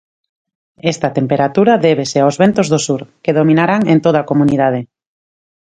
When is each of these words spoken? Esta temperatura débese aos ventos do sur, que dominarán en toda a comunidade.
Esta 0.91 1.09
temperatura 1.17 1.81
débese 1.85 2.17
aos 2.21 2.35
ventos 2.43 2.67
do 2.71 2.79
sur, 2.87 3.01
que 3.23 3.35
dominarán 3.39 3.81
en 3.93 3.97
toda 4.05 4.19
a 4.21 4.27
comunidade. 4.31 4.81